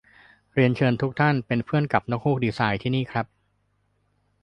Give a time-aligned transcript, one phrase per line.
[0.51, 3.25] เริยญเชิญทุกท่าน เป็นเพื่อนกับนกฮูกดีไซน์ ที่นี่ครับ